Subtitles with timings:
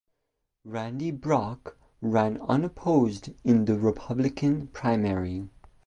[0.65, 5.47] Randy Brock ran unopposed in the Republican primary.